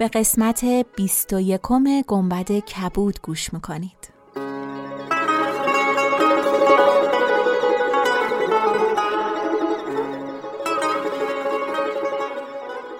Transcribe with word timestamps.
به 0.00 0.08
قسمت 0.08 0.64
21 0.96 1.60
گنبد 2.06 2.52
کبود 2.52 3.20
گوش 3.22 3.52
می‌کنید. 3.52 4.12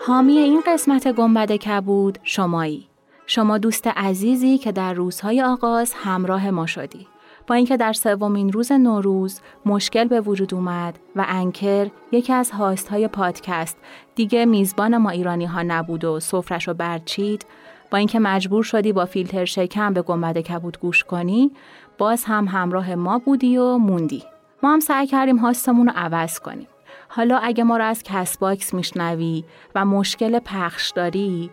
حامی 0.06 0.38
این 0.38 0.62
قسمت 0.66 1.12
گنبد 1.12 1.52
کبود 1.52 2.18
شمایی. 2.22 2.88
شما 3.26 3.58
دوست 3.58 3.86
عزیزی 3.86 4.58
که 4.58 4.72
در 4.72 4.92
روزهای 4.92 5.42
آغاز 5.42 5.92
همراه 5.96 6.50
ما 6.50 6.66
شدی. 6.66 7.06
با 7.46 7.54
اینکه 7.54 7.76
در 7.76 7.92
سومین 7.92 8.52
روز 8.52 8.72
نوروز 8.72 9.40
مشکل 9.66 10.04
به 10.04 10.20
وجود 10.20 10.54
اومد 10.54 10.98
و 11.16 11.24
انکر 11.28 11.90
یکی 12.12 12.32
از 12.32 12.50
هاست 12.50 12.88
های 12.88 13.08
پادکست 13.08 13.78
دیگه 14.14 14.44
میزبان 14.44 14.96
ما 14.96 15.10
ایرانی 15.10 15.44
ها 15.44 15.62
نبود 15.62 16.04
و 16.04 16.20
سفرش 16.20 16.68
رو 16.68 16.74
برچید 16.74 17.46
با 17.90 17.98
اینکه 17.98 18.18
مجبور 18.18 18.62
شدی 18.62 18.92
با 18.92 19.04
فیلتر 19.04 19.44
شکن 19.44 19.92
به 19.92 20.02
گنبد 20.02 20.38
کبود 20.38 20.80
گوش 20.80 21.04
کنی 21.04 21.50
باز 21.98 22.24
هم 22.24 22.48
همراه 22.48 22.94
ما 22.94 23.18
بودی 23.18 23.58
و 23.58 23.78
موندی. 23.78 24.24
ما 24.62 24.72
هم 24.72 24.80
سعی 24.80 25.06
کردیم 25.06 25.36
host 25.36 25.65
مون 25.65 25.86
رو 25.86 25.92
عوض 25.96 26.38
کنیم. 26.38 26.66
حالا 27.08 27.38
اگه 27.38 27.64
ما 27.64 27.76
رو 27.76 27.84
از 27.84 28.02
کست 28.02 28.38
باکس 28.38 28.74
میشنوی 28.74 29.44
و 29.74 29.84
مشکل 29.84 30.38
پخش 30.38 30.90
داری 30.90 31.50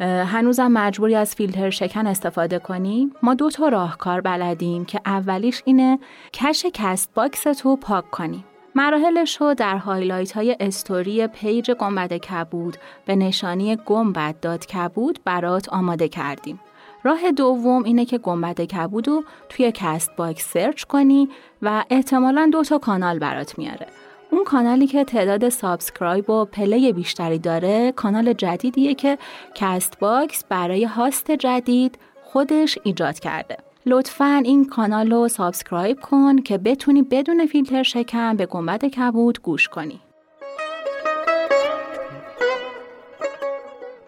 هنوزم 0.00 0.68
مجبوری 0.72 1.14
از 1.14 1.34
فیلتر 1.34 1.70
شکن 1.70 2.06
استفاده 2.06 2.58
کنی 2.58 3.10
ما 3.22 3.34
دو 3.34 3.50
تا 3.50 3.68
راهکار 3.68 4.20
بلدیم 4.20 4.84
که 4.84 5.00
اولیش 5.06 5.62
اینه 5.64 5.98
که 6.32 6.66
کست 6.74 7.14
باکس 7.14 7.42
تو 7.42 7.76
پاک 7.76 8.10
کنی 8.10 8.44
مراحلش 8.74 9.40
رو 9.40 9.54
در 9.54 9.76
highlight 9.76 10.32
های 10.32 10.56
story 10.60 11.26
page 11.26 11.70
گنبد 11.70 12.12
کبود 12.12 12.76
به 13.06 13.16
نشانی 13.16 13.76
گنبد 13.76 14.40
dot 14.40 14.66
کبود 14.66 15.20
برات 15.24 15.68
آماده 15.68 16.08
کردیم. 16.08 16.60
راه 17.02 17.30
دوم 17.32 17.84
اینه 17.84 18.04
که 18.04 18.18
گنبد 18.18 18.60
کبود 18.60 19.08
رو 19.08 19.24
توی 19.48 19.72
کست 19.74 20.16
باکس 20.16 20.52
search 20.52 20.84
کنی 20.84 21.28
و 21.62 21.84
احتمالا 21.90 22.48
دو 22.52 22.64
تا 22.64 22.78
کانال 22.78 23.18
برات 23.18 23.58
میاره. 23.58 23.86
اون 24.32 24.44
کانالی 24.44 24.86
که 24.86 25.04
تعداد 25.04 25.48
subscribe 25.48 26.30
و 26.30 26.44
play 26.44 26.92
بیشتری 26.92 27.38
داره 27.38 27.92
کانال 27.92 28.32
جدیدیه 28.32 28.94
که 28.94 29.18
کست 29.54 29.98
باکس 29.98 30.44
برای 30.48 30.84
host 30.84 31.30
جدید 31.30 31.98
خودش 32.22 32.78
ایجاد 32.84 33.18
کرده. 33.18 33.56
لطفا 33.86 34.42
این 34.44 34.64
کانال 34.64 35.10
رو 35.10 35.28
subscribe 35.28 36.00
کن 36.00 36.38
که 36.38 36.58
بتونی 36.58 37.02
بدون 37.02 37.46
فیلتر 37.46 37.82
شکن 37.82 38.36
به 38.36 38.46
گنبد 38.46 38.84
کبود 38.84 39.42
گوش 39.42 39.68
کنی. 39.68 40.00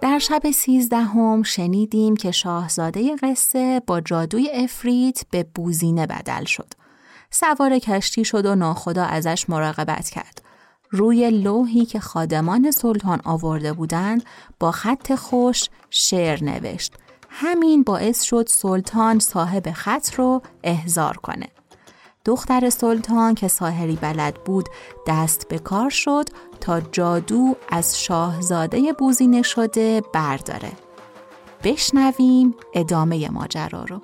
در 0.00 0.18
شب 0.18 0.50
سیزدهم 0.50 1.42
شنیدیم 1.42 2.16
که 2.16 2.30
شاهزاده 2.30 3.16
قصه 3.16 3.82
با 3.86 4.00
جادوی 4.00 4.50
عفریت 4.54 5.22
به 5.30 5.46
بوزینه 5.54 6.06
بدل 6.06 6.44
شد. 6.44 6.81
سوار 7.34 7.78
کشتی 7.78 8.24
شد 8.24 8.46
و 8.46 8.54
ناخدا 8.54 9.04
ازش 9.04 9.48
مراقبت 9.48 10.10
کرد. 10.10 10.42
روی 10.90 11.30
لوحی 11.30 11.84
که 11.84 12.00
خادمان 12.00 12.70
سلطان 12.70 13.20
آورده 13.24 13.72
بودند 13.72 14.24
با 14.60 14.70
خط 14.70 15.14
خوش 15.14 15.68
شعر 15.90 16.44
نوشت. 16.44 16.94
همین 17.28 17.82
باعث 17.82 18.22
شد 18.22 18.46
سلطان 18.48 19.18
صاحب 19.18 19.70
خط 19.72 20.14
رو 20.14 20.42
احضار 20.62 21.16
کنه. 21.16 21.48
دختر 22.24 22.70
سلطان 22.70 23.34
که 23.34 23.48
ساحری 23.48 23.96
بلد 23.96 24.34
بود 24.44 24.68
دست 25.06 25.48
به 25.48 25.58
کار 25.58 25.90
شد 25.90 26.28
تا 26.60 26.80
جادو 26.80 27.56
از 27.68 28.00
شاهزاده 28.02 28.92
بوزینه 28.92 29.42
شده 29.42 30.02
برداره. 30.12 30.72
بشنویم 31.64 32.54
ادامه 32.74 33.30
ماجرا 33.30 33.84
رو. 33.84 34.00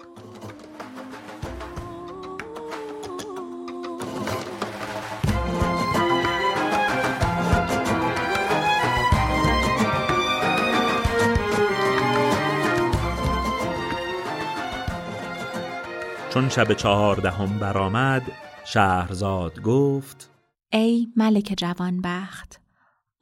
چون 16.38 16.48
شب 16.48 16.72
چهاردهم 16.72 17.58
برآمد 17.58 18.22
شهرزاد 18.64 19.60
گفت 19.60 20.30
ای 20.72 21.08
ملک 21.16 21.54
جوانبخت 21.56 22.60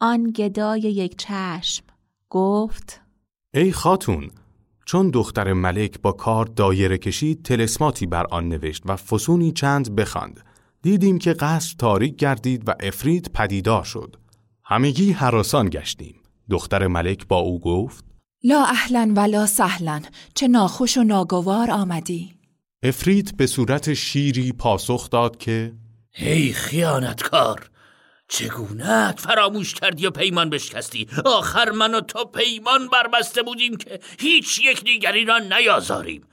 آن 0.01 0.31
گدای 0.31 0.81
یک 0.81 1.17
چشم 1.19 1.85
گفت 2.31 3.01
ای 3.55 3.73
خاتون 3.73 4.31
چون 4.87 5.11
دختر 5.11 5.53
ملک 5.53 6.01
با 6.01 6.13
کار 6.13 6.45
دایره 6.45 6.99
کشید 6.99 7.43
تلسماتی 7.43 8.07
بر 8.07 8.27
آن 8.31 8.49
نوشت 8.49 8.83
و 8.87 8.97
فسونی 8.97 9.53
چند 9.53 9.97
بخواند. 9.97 10.41
دیدیم 10.83 11.19
که 11.19 11.33
قصد 11.33 11.79
تاریک 11.79 12.17
گردید 12.17 12.69
و 12.69 12.75
افرید 12.81 13.31
پدیدار 13.35 13.85
شد. 13.85 14.17
همگی 14.65 15.13
حراسان 15.13 15.69
گشتیم. 15.69 16.17
دختر 16.51 16.87
ملک 16.87 17.29
با 17.29 17.37
او 17.37 17.61
گفت 17.61 18.05
لا 18.45 18.65
اهلا 18.65 19.13
ولا 19.17 19.47
سهلا 19.47 20.03
چه 20.35 20.49
ناخوش 20.49 20.97
و 20.99 21.03
ناگوار 21.03 21.71
آمدی. 21.71 22.36
افریت 22.89 23.37
به 23.37 23.47
صورت 23.47 23.95
شیری 23.95 24.53
پاسخ 24.53 25.11
داد 25.11 25.37
که 25.37 25.73
ای 26.17 26.53
خیانتکار 26.53 27.71
چگونه 28.29 29.13
فراموش 29.13 29.75
کردی 29.75 30.07
و 30.07 30.11
پیمان 30.11 30.51
بشکستی؟ 30.51 31.09
آخر 31.25 31.71
من 31.71 31.95
و 31.95 32.01
تو 32.01 32.25
پیمان 32.25 32.89
بربسته 32.89 33.43
بودیم 33.43 33.77
که 33.77 34.01
هیچ 34.19 34.61
یک 34.65 34.85
دیگری 34.85 35.25
را 35.25 35.39
نیازاریم. 35.39 36.25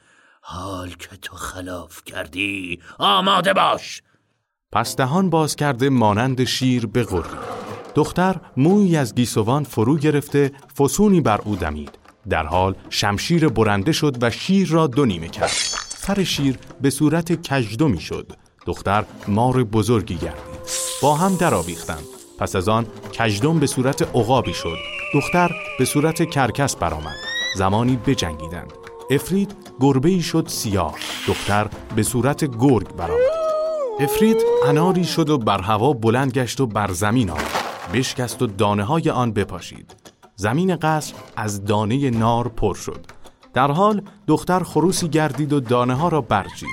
حال 0.41 0.89
که 0.89 1.15
تو 1.21 1.35
خلاف 1.35 2.03
کردی 2.03 2.79
آماده 2.97 3.53
باش! 3.53 4.01
پس 4.71 4.95
دهان 4.95 5.29
باز 5.29 5.55
کرده 5.55 5.89
مانند 5.89 6.43
شیر 6.43 6.85
بغرید 6.85 7.25
دختر 7.95 8.35
موی 8.57 8.97
از 8.97 9.15
گیسوان 9.15 9.63
فرو 9.63 9.97
گرفته 9.97 10.51
فسونی 10.77 11.21
بر 11.21 11.41
او 11.41 11.55
دمید. 11.55 11.97
در 12.29 12.43
حال 12.45 12.75
شمشیر 12.89 13.47
برنده 13.47 13.91
شد 13.91 14.17
و 14.21 14.29
شیر 14.29 14.67
را 14.67 14.87
دو 14.87 15.05
نیمه 15.05 15.27
کرد. 15.27 15.92
سر 16.07 16.23
شیر 16.23 16.57
به 16.81 16.89
صورت 16.89 17.49
کجدو 17.49 17.99
شد 17.99 18.31
دختر 18.65 19.05
مار 19.27 19.63
بزرگی 19.63 20.15
گردید. 20.15 20.59
با 21.01 21.15
هم 21.15 21.35
درآویختند 21.35 22.03
پس 22.39 22.55
از 22.55 22.69
آن 22.69 22.85
کجدم 23.19 23.59
به 23.59 23.67
صورت 23.67 24.01
عقابی 24.01 24.53
شد. 24.53 24.77
دختر 25.13 25.51
به 25.79 25.85
صورت 25.85 26.29
کرکس 26.29 26.75
برآمد. 26.75 27.15
زمانی 27.57 27.95
بجنگیدند. 27.95 28.73
افرید 29.11 29.55
گربه 29.79 30.09
ای 30.09 30.21
شد 30.21 30.47
سیاه. 30.47 30.95
دختر 31.27 31.67
به 31.95 32.03
صورت 32.03 32.57
گرگ 32.59 32.95
برآمد. 32.95 33.33
افرید 33.99 34.37
اناری 34.67 35.03
شد 35.03 35.29
و 35.29 35.37
بر 35.37 35.61
هوا 35.61 35.93
بلند 35.93 36.31
گشت 36.31 36.61
و 36.61 36.67
بر 36.67 36.91
زمین 36.91 37.29
آمد. 37.29 37.51
بشکست 37.93 38.41
و 38.41 38.47
دانه 38.47 38.83
های 38.83 39.09
آن 39.09 39.33
بپاشید. 39.33 39.95
زمین 40.35 40.75
قصر 40.75 41.13
از 41.35 41.65
دانه 41.65 42.09
نار 42.09 42.47
پر 42.47 42.73
شد. 42.73 43.22
در 43.53 43.71
حال 43.71 44.01
دختر 44.27 44.59
خروسی 44.59 45.09
گردید 45.09 45.53
و 45.53 45.59
دانه 45.59 45.93
ها 45.93 46.07
را 46.07 46.21
برچید 46.21 46.69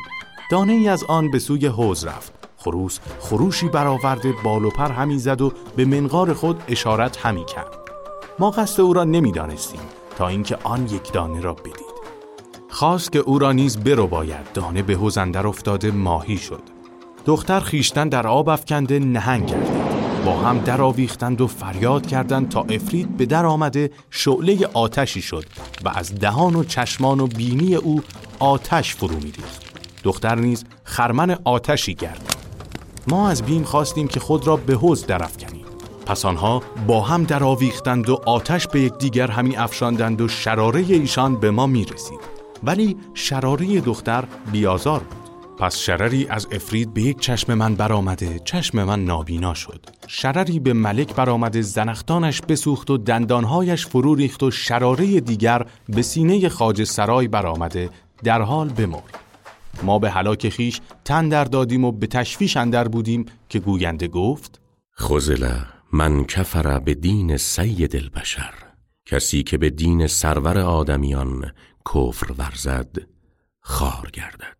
دانه 0.50 0.72
ای 0.72 0.88
از 0.88 1.04
آن 1.08 1.30
به 1.30 1.38
سوی 1.38 1.66
حوز 1.66 2.04
رفت. 2.04 2.32
خروس 2.56 2.98
خروشی 3.20 3.68
برآورده 3.68 4.34
بال 4.44 4.64
و 4.64 4.70
پر 4.70 4.92
همی 4.92 5.18
زد 5.18 5.40
و 5.40 5.52
به 5.76 5.84
منقار 5.84 6.34
خود 6.34 6.62
اشارت 6.68 7.26
همی 7.26 7.44
کرد. 7.44 7.74
ما 8.38 8.50
قصد 8.50 8.80
او 8.80 8.92
را 8.92 9.04
نمی‌دانستیم 9.04 9.80
تا 10.16 10.28
اینکه 10.28 10.58
آن 10.62 10.86
یک 10.86 11.12
دانه 11.12 11.40
را 11.40 11.54
بدید. 11.54 11.90
خواست 12.70 13.12
که 13.12 13.18
او 13.18 13.38
را 13.38 13.52
نیز 13.52 13.76
برو 13.76 14.06
باید 14.06 14.52
دانه 14.54 14.82
به 14.82 14.94
حوز 14.94 15.18
اندر 15.18 15.46
افتاده 15.46 15.90
ماهی 15.90 16.36
شد. 16.36 16.62
دختر 17.26 17.60
خیشتن 17.60 18.08
در 18.08 18.26
آب 18.26 18.48
افکنده 18.48 18.98
نهنگ 18.98 19.46
گردید. 19.46 19.99
با 20.24 20.36
هم 20.36 20.58
در 20.58 20.82
آویختند 20.82 21.40
و 21.40 21.46
فریاد 21.46 22.06
کردند 22.06 22.48
تا 22.48 22.60
افرید 22.60 23.16
به 23.16 23.26
در 23.26 23.46
آمده 23.46 23.90
شعله 24.10 24.68
آتشی 24.72 25.22
شد 25.22 25.44
و 25.84 25.88
از 25.88 26.14
دهان 26.14 26.56
و 26.56 26.64
چشمان 26.64 27.20
و 27.20 27.26
بینی 27.26 27.74
او 27.74 28.02
آتش 28.38 28.94
فرو 28.94 29.16
میریخت 29.16 29.62
دختر 30.04 30.34
نیز 30.34 30.64
خرمن 30.84 31.38
آتشی 31.44 31.94
گرد 31.94 32.36
ما 33.08 33.28
از 33.28 33.42
بیم 33.42 33.64
خواستیم 33.64 34.08
که 34.08 34.20
خود 34.20 34.46
را 34.46 34.56
به 34.56 34.74
حوز 34.74 35.06
درف 35.06 35.36
کنیم 35.36 35.64
پس 36.06 36.24
آنها 36.24 36.62
با 36.86 37.00
هم 37.00 37.24
درآویختند 37.24 38.08
و 38.08 38.20
آتش 38.26 38.66
به 38.66 38.80
یکدیگر 38.80 39.30
همی 39.30 39.56
افشاندند 39.56 40.20
و 40.20 40.28
شراره 40.28 40.80
ایشان 40.80 41.36
به 41.36 41.50
ما 41.50 41.66
می 41.66 41.84
رسید. 41.84 42.20
ولی 42.64 42.96
شراره 43.14 43.80
دختر 43.80 44.24
بیازار 44.52 45.00
بود. 45.00 45.19
پس 45.60 45.76
شرری 45.76 46.26
از 46.28 46.48
افرید 46.52 46.94
به 46.94 47.02
یک 47.02 47.20
چشم 47.20 47.54
من 47.54 47.74
برآمده. 47.74 48.38
چشم 48.38 48.84
من 48.84 49.04
نابینا 49.04 49.54
شد. 49.54 49.86
شرری 50.06 50.60
به 50.60 50.72
ملک 50.72 51.14
برآمده 51.14 51.62
زنختانش 51.62 52.40
بسوخت 52.40 52.90
و 52.90 52.98
دندانهایش 52.98 53.86
فرو 53.86 54.14
ریخت 54.14 54.42
و 54.42 54.50
شراره 54.50 55.20
دیگر 55.20 55.66
به 55.88 56.02
سینه 56.02 56.48
خاج 56.48 56.84
سرای 56.84 57.28
برآمده. 57.28 57.90
در 58.24 58.42
حال 58.42 58.68
بمرد. 58.68 59.18
ما 59.82 59.98
به 59.98 60.10
هلاک 60.10 60.48
خیش 60.48 60.80
تن 61.04 61.28
در 61.28 61.44
دادیم 61.44 61.84
و 61.84 61.92
به 61.92 62.06
تشویش 62.06 62.56
اندر 62.56 62.88
بودیم 62.88 63.26
که 63.48 63.58
گوینده 63.58 64.08
گفت 64.08 64.60
خزله 64.98 65.66
من 65.92 66.24
کفر 66.24 66.78
به 66.78 66.94
دین 66.94 67.36
سید 67.36 67.96
البشر. 67.96 68.54
کسی 69.06 69.42
که 69.42 69.58
به 69.58 69.70
دین 69.70 70.06
سرور 70.06 70.58
آدمیان 70.58 71.52
کفر 71.94 72.32
ورزد 72.38 72.96
خار 73.60 74.10
گردد. 74.12 74.59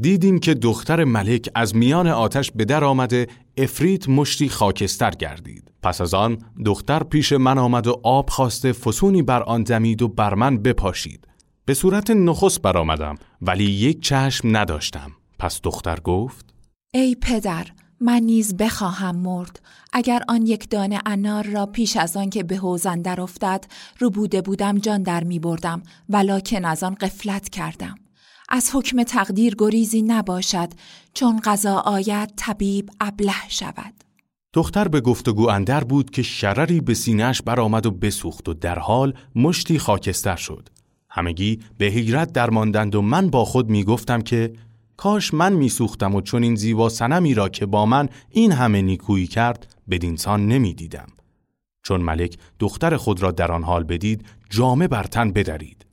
دیدیم 0.00 0.38
که 0.38 0.54
دختر 0.54 1.04
ملک 1.04 1.48
از 1.54 1.76
میان 1.76 2.06
آتش 2.06 2.50
به 2.50 2.64
در 2.64 2.84
آمده 2.84 3.26
افریت 3.56 4.08
مشتی 4.08 4.48
خاکستر 4.48 5.10
گردید. 5.10 5.72
پس 5.82 6.00
از 6.00 6.14
آن 6.14 6.38
دختر 6.64 7.02
پیش 7.02 7.32
من 7.32 7.58
آمد 7.58 7.86
و 7.86 8.00
آب 8.02 8.30
خواسته 8.30 8.72
فسونی 8.72 9.22
بر 9.22 9.42
آن 9.42 9.62
دمید 9.62 10.02
و 10.02 10.08
بر 10.08 10.34
من 10.34 10.58
بپاشید. 10.58 11.28
به 11.64 11.74
صورت 11.74 12.10
نخست 12.10 12.62
برآمدم 12.62 13.14
ولی 13.42 13.64
یک 13.64 14.02
چشم 14.02 14.56
نداشتم. 14.56 15.12
پس 15.38 15.60
دختر 15.62 16.00
گفت 16.00 16.54
ای 16.94 17.14
پدر 17.14 17.66
من 18.00 18.22
نیز 18.22 18.56
بخواهم 18.56 19.16
مرد. 19.16 19.60
اگر 19.92 20.22
آن 20.28 20.46
یک 20.46 20.70
دانه 20.70 21.00
انار 21.06 21.46
را 21.46 21.66
پیش 21.66 21.96
از 21.96 22.16
آن 22.16 22.30
که 22.30 22.42
به 22.42 22.56
حوزن 22.56 23.02
در 23.02 23.20
افتد 23.20 23.64
رو 23.98 24.10
بوده 24.10 24.42
بودم 24.42 24.78
جان 24.78 25.02
در 25.02 25.24
می 25.24 25.38
بردم 25.38 25.82
ولکن 26.08 26.64
از 26.64 26.82
آن 26.82 26.94
قفلت 26.94 27.48
کردم. 27.48 27.94
از 28.48 28.70
حکم 28.74 29.02
تقدیر 29.02 29.54
گریزی 29.58 30.02
نباشد 30.02 30.68
چون 31.14 31.40
غذا 31.40 31.76
آید 31.76 32.32
طبیب 32.36 32.90
ابله 33.00 33.48
شود 33.48 33.94
دختر 34.52 34.88
به 34.88 35.00
گفتگو 35.00 35.48
اندر 35.48 35.84
بود 35.84 36.10
که 36.10 36.22
شرری 36.22 36.80
به 36.80 36.94
سینهش 36.94 37.42
برآمد 37.42 37.86
و 37.86 37.90
بسوخت 37.90 38.48
و 38.48 38.54
در 38.54 38.78
حال 38.78 39.14
مشتی 39.34 39.78
خاکستر 39.78 40.36
شد 40.36 40.68
همگی 41.10 41.60
به 41.78 41.86
حیرت 41.86 42.32
درماندند 42.32 42.94
و 42.94 43.02
من 43.02 43.30
با 43.30 43.44
خود 43.44 43.70
می 43.70 43.84
گفتم 43.84 44.20
که 44.20 44.52
کاش 44.96 45.34
من 45.34 45.52
می 45.52 45.68
سوختم 45.68 46.14
و 46.14 46.20
چون 46.20 46.42
این 46.42 46.54
زیبا 46.54 46.88
سنمی 46.88 47.34
را 47.34 47.48
که 47.48 47.66
با 47.66 47.86
من 47.86 48.08
این 48.30 48.52
همه 48.52 48.82
نیکویی 48.82 49.26
کرد 49.26 49.74
بدینسان 49.90 50.46
نمی 50.46 50.74
دیدم. 50.74 51.08
چون 51.82 52.00
ملک 52.00 52.38
دختر 52.58 52.96
خود 52.96 53.22
را 53.22 53.30
در 53.30 53.52
آن 53.52 53.62
حال 53.62 53.84
بدید 53.84 54.26
جامه 54.50 54.88
بر 54.88 55.04
تن 55.04 55.32
بدرید. 55.32 55.87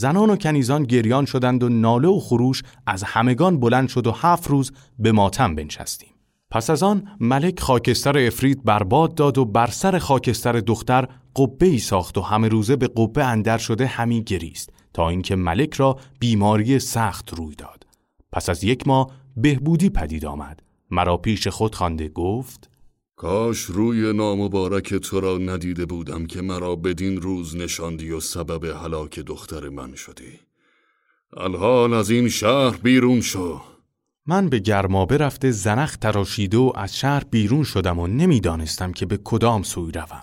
زنان 0.00 0.30
و 0.30 0.36
کنیزان 0.36 0.82
گریان 0.82 1.24
شدند 1.24 1.62
و 1.62 1.68
ناله 1.68 2.08
و 2.08 2.20
خروش 2.20 2.62
از 2.86 3.02
همگان 3.02 3.60
بلند 3.60 3.88
شد 3.88 4.06
و 4.06 4.12
هفت 4.12 4.48
روز 4.48 4.72
به 4.98 5.12
ماتم 5.12 5.54
بنشستیم. 5.54 6.14
پس 6.50 6.70
از 6.70 6.82
آن 6.82 7.08
ملک 7.20 7.60
خاکستر 7.60 8.18
افرید 8.18 8.64
برباد 8.64 9.14
داد 9.14 9.38
و 9.38 9.44
بر 9.44 9.66
سر 9.66 9.98
خاکستر 9.98 10.52
دختر 10.52 11.08
قبه 11.36 11.66
ای 11.66 11.78
ساخت 11.78 12.18
و 12.18 12.20
همه 12.20 12.48
روزه 12.48 12.76
به 12.76 12.88
قبه 12.96 13.24
اندر 13.24 13.58
شده 13.58 13.86
همی 13.86 14.24
گریست 14.24 14.70
تا 14.94 15.08
اینکه 15.08 15.36
ملک 15.36 15.74
را 15.74 15.96
بیماری 16.20 16.78
سخت 16.78 17.34
روی 17.34 17.54
داد. 17.54 17.86
پس 18.32 18.48
از 18.48 18.64
یک 18.64 18.88
ماه 18.88 19.10
بهبودی 19.36 19.90
پدید 19.90 20.24
آمد. 20.24 20.62
مرا 20.90 21.16
پیش 21.16 21.48
خود 21.48 21.74
خوانده 21.74 22.08
گفت 22.08 22.69
کاش 23.20 23.60
روی 23.60 24.12
نامبارک 24.12 24.94
تو 24.94 25.20
را 25.20 25.38
ندیده 25.38 25.86
بودم 25.86 26.26
که 26.26 26.42
مرا 26.42 26.76
بدین 26.76 27.20
روز 27.20 27.56
نشاندی 27.56 28.10
و 28.10 28.20
سبب 28.20 28.64
هلاک 28.64 29.20
دختر 29.20 29.68
من 29.68 29.94
شدی. 29.94 30.40
الحال 31.36 31.94
از 31.94 32.10
این 32.10 32.28
شهر 32.28 32.76
بیرون 32.76 33.20
شو. 33.20 33.60
من 34.26 34.48
به 34.48 34.58
گرمابه 34.58 35.16
رفته 35.16 35.50
زنخ 35.50 35.96
تراشیده 35.96 36.56
و 36.56 36.72
از 36.76 36.96
شهر 36.98 37.24
بیرون 37.30 37.64
شدم 37.64 37.98
و 37.98 38.06
نمی‌دانستم 38.06 38.92
که 38.92 39.06
به 39.06 39.18
کدام 39.24 39.62
سوی 39.62 39.92
روم. 39.92 40.22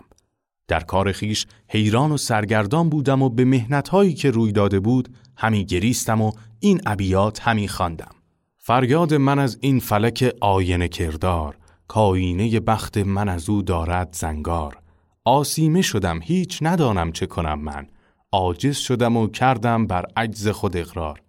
در 0.68 0.80
کار 0.80 1.12
خیش 1.12 1.46
حیران 1.70 2.12
و 2.12 2.18
سرگردان 2.18 2.90
بودم 2.90 3.22
و 3.22 3.30
به 3.30 3.46
مهنتهایی 3.46 4.14
که 4.14 4.32
روی 4.32 4.52
داده 4.52 4.80
بود 4.80 5.10
همی 5.38 5.66
گریستم 5.66 6.22
و 6.22 6.32
این 6.60 6.82
ابیات 6.86 7.40
همی 7.42 7.68
خواندم. 7.68 8.16
فریاد 8.58 9.14
من 9.14 9.40
از 9.40 9.58
این 9.62 9.80
فلک 9.80 10.36
آینه 10.42 10.88
کردار 10.88 11.58
کاینه 11.88 12.60
بخت 12.60 12.98
من 12.98 13.30
از 13.30 13.50
او 13.50 13.62
دارد 13.62 14.10
زنگار. 14.14 14.78
آسیمه 15.26 15.82
شدم 15.82 16.20
هیچ 16.24 16.60
ندانم 16.62 17.12
چه 17.12 17.26
کنم 17.26 17.60
من. 17.60 17.88
عاجز 18.32 18.78
شدم 18.78 19.18
و 19.18 19.28
کردم 19.28 19.88
بر 19.88 20.06
عجز 20.18 20.48
خود 20.48 20.78
اقرار. 20.78 21.22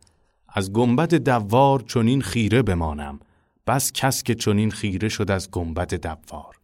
از 0.48 0.72
گنبد 0.72 1.14
دوار 1.14 1.80
چنین 1.80 2.22
خیره 2.22 2.62
بمانم 2.62 3.20
بس 3.66 3.92
کس 3.92 4.22
که 4.22 4.34
چنین 4.34 4.70
خیره 4.70 5.08
شد 5.08 5.30
از 5.30 5.50
گنبد 5.50 5.94
دوار. 5.94 6.56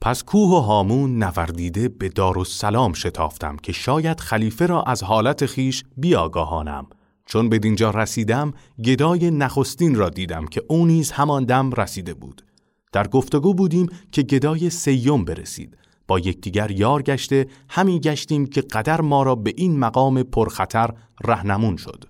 پس 0.00 0.22
کوه 0.22 0.50
و 0.50 0.60
هامون 0.60 1.22
نوردیده 1.22 1.88
به 1.88 2.08
دار 2.08 2.38
و 2.38 2.44
سلام 2.44 2.92
شتافتم 2.92 3.56
که 3.56 3.72
شاید 3.72 4.20
خلیفه 4.20 4.66
را 4.66 4.82
از 4.82 5.02
حالت 5.02 5.46
خیش 5.46 5.84
بیاگاهانم. 5.96 6.86
چون 7.26 7.48
به 7.48 7.58
دینجا 7.58 7.90
رسیدم 7.90 8.52
گدای 8.84 9.30
نخستین 9.30 9.94
را 9.94 10.08
دیدم 10.08 10.46
که 10.46 10.62
او 10.68 10.86
نیز 10.86 11.12
همان 11.12 11.44
دم 11.44 11.72
رسیده 11.72 12.14
بود. 12.14 12.44
در 12.92 13.06
گفتگو 13.06 13.54
بودیم 13.54 13.86
که 14.12 14.22
گدای 14.22 14.70
سیوم 14.70 15.24
برسید. 15.24 15.78
با 16.08 16.18
یکدیگر 16.18 16.70
یار 16.70 17.02
گشته 17.02 17.46
همی 17.68 18.00
گشتیم 18.00 18.46
که 18.46 18.60
قدر 18.60 19.00
ما 19.00 19.22
را 19.22 19.34
به 19.34 19.54
این 19.56 19.78
مقام 19.78 20.22
پرخطر 20.22 20.90
رهنمون 21.24 21.76
شد. 21.76 22.04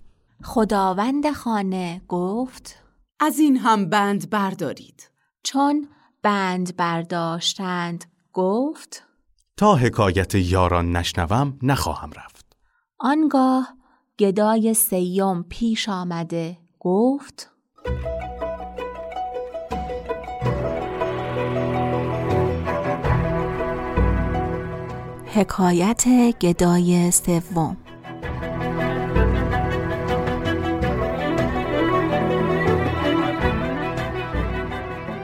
خداوند 0.44 1.32
خانه 1.32 2.02
گفت 2.08 2.82
از 3.20 3.38
این 3.38 3.56
هم 3.56 3.88
بند 3.88 4.30
بردارید. 4.30 5.10
چون 5.42 5.88
بند 6.22 6.76
برداشتند 6.76 8.04
گفت 8.32 9.02
تا 9.56 9.74
حکایت 9.74 10.34
یاران 10.34 10.96
نشنوم 10.96 11.58
نخواهم 11.62 12.10
رفت. 12.16 12.56
آنگاه 12.98 13.74
گدای 14.18 14.74
سیوم 14.74 15.44
پیش 15.48 15.88
آمده 15.88 16.58
گفت 16.80 17.50
حکایت 25.34 26.04
گدای 26.40 27.10
سوم. 27.10 27.76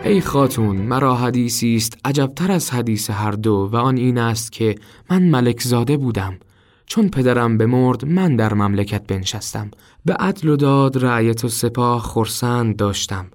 ای 0.05 0.21
خاتون 0.21 0.77
مرا 0.77 1.15
حدیثی 1.17 1.77
است 1.77 1.99
عجبتر 2.05 2.53
از 2.53 2.71
حدیث 2.71 3.11
هر 3.11 3.31
دو 3.31 3.69
و 3.73 3.77
آن 3.77 3.97
این 3.97 4.19
است 4.19 4.53
که 4.53 4.75
من 5.11 5.23
ملک 5.23 5.63
زاده 5.63 5.97
بودم. 5.97 6.39
چون 6.87 7.09
پدرم 7.09 7.59
بمرد 7.59 8.05
من 8.05 8.37
در 8.37 8.55
مملکت 8.55 9.07
بنشستم. 9.07 9.71
به 10.05 10.15
عدل 10.15 10.49
و 10.49 10.57
داد 10.57 11.05
رعیت 11.05 11.45
و 11.45 11.49
سپاه 11.49 12.01
خرسند 12.01 12.77
داشتم. 12.77 13.27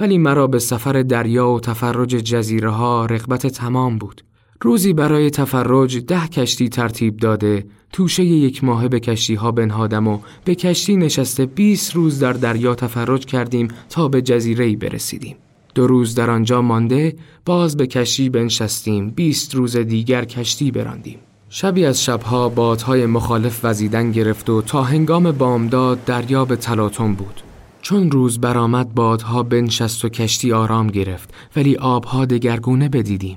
ولی 0.00 0.18
مرا 0.18 0.46
به 0.46 0.58
سفر 0.58 1.02
دریا 1.02 1.50
و 1.50 1.60
تفرج 1.60 2.08
جزیره 2.08 2.70
ها 2.70 3.06
رغبت 3.06 3.46
تمام 3.46 3.98
بود. 3.98 4.29
روزی 4.62 4.92
برای 4.92 5.30
تفرج 5.30 5.98
ده 5.98 6.26
کشتی 6.28 6.68
ترتیب 6.68 7.16
داده 7.16 7.64
توشه 7.92 8.24
یک 8.24 8.64
ماهه 8.64 8.88
به 8.88 9.00
کشتی 9.00 9.34
ها 9.34 9.52
بنهادم 9.52 10.08
و 10.08 10.18
به 10.44 10.54
کشتی 10.54 10.96
نشسته 10.96 11.46
20 11.46 11.94
روز 11.94 12.18
در 12.18 12.32
دریا 12.32 12.74
تفرج 12.74 13.26
کردیم 13.26 13.68
تا 13.90 14.08
به 14.08 14.22
جزیره 14.22 14.76
برسیدیم. 14.76 15.36
دو 15.74 15.86
روز 15.86 16.14
در 16.14 16.30
آنجا 16.30 16.62
مانده 16.62 17.16
باز 17.44 17.76
به 17.76 17.86
کشتی 17.86 18.28
بنشستیم 18.28 19.10
20 19.10 19.54
روز 19.54 19.76
دیگر 19.76 20.24
کشتی 20.24 20.70
براندیم. 20.70 21.18
شبی 21.48 21.84
از 21.84 22.04
شبها 22.04 22.48
بادهای 22.48 23.06
مخالف 23.06 23.64
وزیدن 23.64 24.12
گرفت 24.12 24.50
و 24.50 24.62
تا 24.62 24.82
هنگام 24.82 25.32
بامداد 25.32 26.04
دریا 26.04 26.44
به 26.44 26.56
تلاطم 26.56 27.14
بود. 27.14 27.42
چون 27.82 28.10
روز 28.10 28.40
برآمد 28.40 28.94
بادها 28.94 29.42
بنشست 29.42 30.04
و 30.04 30.08
کشتی 30.08 30.52
آرام 30.52 30.86
گرفت 30.86 31.34
ولی 31.56 31.76
آبها 31.76 32.24
دگرگونه 32.24 32.88
بدیدیم. 32.88 33.36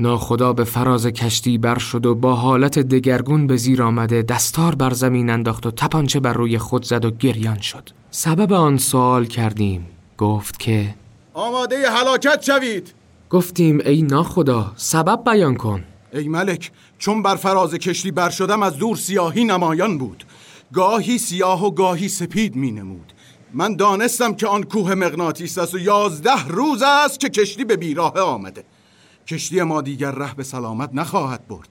ناخدا 0.00 0.52
به 0.52 0.64
فراز 0.64 1.06
کشتی 1.06 1.58
بر 1.58 1.78
شد 1.78 2.06
و 2.06 2.14
با 2.14 2.34
حالت 2.34 2.78
دگرگون 2.78 3.46
به 3.46 3.56
زیر 3.56 3.82
آمده 3.82 4.22
دستار 4.22 4.74
بر 4.74 4.92
زمین 4.92 5.30
انداخت 5.30 5.66
و 5.66 5.70
تپانچه 5.70 6.20
بر 6.20 6.32
روی 6.32 6.58
خود 6.58 6.84
زد 6.84 7.04
و 7.04 7.10
گریان 7.10 7.60
شد. 7.60 7.90
سبب 8.10 8.52
آن 8.52 8.78
سوال 8.78 9.24
کردیم. 9.24 9.86
گفت 10.18 10.58
که 10.58 10.94
آماده 11.34 11.90
هلاکت 11.90 12.42
شوید. 12.42 12.94
گفتیم 13.30 13.80
ای 13.84 14.02
ناخدا 14.02 14.72
سبب 14.76 15.24
بیان 15.24 15.54
کن. 15.54 15.84
ای 16.12 16.28
ملک 16.28 16.70
چون 16.98 17.22
بر 17.22 17.36
فراز 17.36 17.74
کشتی 17.74 18.10
بر 18.10 18.30
شدم 18.30 18.62
از 18.62 18.76
دور 18.78 18.96
سیاهی 18.96 19.44
نمایان 19.44 19.98
بود. 19.98 20.24
گاهی 20.72 21.18
سیاه 21.18 21.66
و 21.66 21.70
گاهی 21.70 22.08
سپید 22.08 22.56
می 22.56 22.72
نمود. 22.72 23.12
من 23.54 23.76
دانستم 23.76 24.34
که 24.34 24.46
آن 24.46 24.62
کوه 24.62 24.94
مغناطیس 24.94 25.58
است 25.58 25.74
و 25.74 25.78
یازده 25.78 26.48
روز 26.48 26.82
است 26.82 27.20
که 27.20 27.28
کشتی 27.28 27.64
به 27.64 27.76
بیراه 27.76 28.20
آمده. 28.20 28.64
کشتی 29.26 29.62
ما 29.62 29.80
دیگر 29.80 30.10
ره 30.10 30.34
به 30.34 30.42
سلامت 30.42 30.90
نخواهد 30.92 31.48
برد 31.48 31.68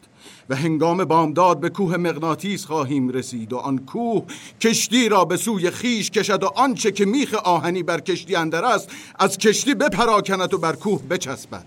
و 0.50 0.56
هنگام 0.56 1.06
بامداد 1.06 1.60
به 1.60 1.70
کوه 1.70 1.98
مغناطیس 1.98 2.66
خواهیم 2.66 3.10
رسید 3.10 3.54
و 3.54 3.58
آن 3.58 3.78
کوه 3.78 4.26
کشتی 4.62 5.10
را 5.10 5.26
به 5.26 5.38
سوی 5.38 5.72
خیش 5.72 6.12
کشد 6.12 6.44
و 6.44 6.48
آنچه 6.56 6.92
که 6.92 7.06
میخ 7.06 7.34
آهنی 7.34 7.84
بر 7.84 8.00
کشتی 8.00 8.36
اندر 8.36 8.66
است 8.66 8.90
از 9.20 9.38
کشتی 9.38 9.74
بپراکند 9.74 10.54
و 10.54 10.58
بر 10.58 10.76
کوه 10.76 11.02
بچسبد. 11.02 11.66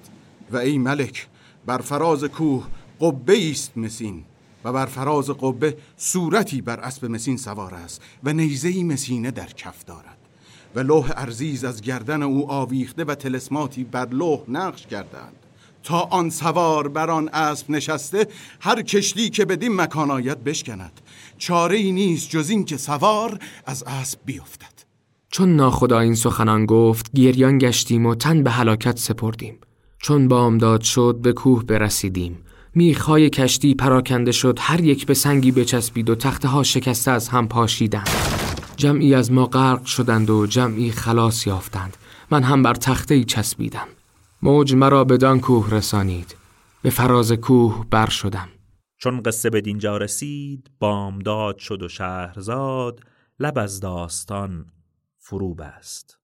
و 0.50 0.56
ای 0.56 0.78
ملک 0.78 1.28
بر 1.66 1.78
فراز 1.78 2.24
کوه 2.24 2.64
قبه 3.00 3.50
است 3.50 3.78
مسین 3.78 4.24
و 4.64 4.72
بر 4.72 4.86
فراز 4.86 5.30
قبه 5.30 5.76
صورتی 5.96 6.60
بر 6.60 6.80
اسب 6.80 7.06
مسین 7.06 7.36
سوار 7.36 7.74
است 7.74 8.02
و 8.24 8.32
نیزه 8.32 8.84
مسینه 8.84 9.30
در 9.30 9.46
کف 9.46 9.84
دارد. 9.84 10.18
و 10.74 10.80
لوح 10.80 11.12
ارزیز 11.16 11.64
از 11.64 11.80
گردن 11.80 12.22
او 12.22 12.50
آویخته 12.50 13.04
و 13.04 13.14
تلسماتی 13.14 13.84
بر 13.84 14.08
لوح 14.08 14.40
نقش 14.48 14.86
کردند 14.86 15.43
تا 15.84 16.00
آن 16.00 16.30
سوار 16.30 16.88
بر 16.88 17.10
آن 17.10 17.28
اسب 17.28 17.70
نشسته 17.70 18.26
هر 18.60 18.82
کشتی 18.82 19.30
که 19.30 19.44
بدین 19.44 19.76
مکان 19.76 20.10
آید 20.10 20.44
بشکند. 20.44 21.00
چاره 21.38 21.76
ای 21.76 21.92
نیست 21.92 22.30
جز 22.30 22.50
این 22.50 22.64
که 22.64 22.76
سوار 22.76 23.38
از 23.66 23.82
اسب 23.82 24.18
بیفتد. 24.24 24.74
چون 25.30 25.56
ناخدا 25.56 26.00
این 26.00 26.14
سخنان 26.14 26.66
گفت 26.66 27.12
گریان 27.12 27.58
گشتیم 27.58 28.06
و 28.06 28.14
تن 28.14 28.42
به 28.42 28.50
هلاکت 28.50 28.98
سپردیم. 28.98 29.58
چون 29.98 30.28
بامداد 30.28 30.80
شد 30.80 31.18
به 31.22 31.32
کوه 31.32 31.64
برسیدیم. 31.64 32.38
میخهای 32.74 33.30
کشتی 33.30 33.74
پراکنده 33.74 34.32
شد 34.32 34.58
هر 34.60 34.80
یک 34.80 35.06
به 35.06 35.14
سنگی 35.14 35.52
بچسبید 35.52 36.10
و 36.10 36.14
تخته 36.14 36.48
ها 36.48 36.62
شکسته 36.62 37.10
از 37.10 37.28
هم 37.28 37.48
پاشیدند. 37.48 38.08
جمعی 38.76 39.14
از 39.14 39.32
ما 39.32 39.46
غرق 39.46 39.84
شدند 39.84 40.30
و 40.30 40.46
جمعی 40.46 40.90
خلاص 40.90 41.46
یافتند. 41.46 41.96
من 42.30 42.42
هم 42.42 42.62
بر 42.62 42.74
تخته 42.74 43.14
ای 43.14 43.24
چسبیدم. 43.24 43.86
موج 44.44 44.74
مرا 44.74 45.04
بدان 45.04 45.40
کوه 45.40 45.70
رسانید. 45.70 46.36
به 46.82 46.90
فراز 46.90 47.32
کوه 47.32 47.86
بر 47.90 48.08
شدم. 48.08 48.48
چون 48.96 49.22
قصه 49.22 49.50
به 49.50 49.60
دینجا 49.60 49.96
رسید 49.96 50.70
بامداد 50.78 51.58
شد 51.58 51.82
و 51.82 51.88
شهرزاد 51.88 53.00
لب 53.40 53.58
از 53.58 53.80
داستان 53.80 54.66
فرو 55.18 55.54
بست 55.54 56.18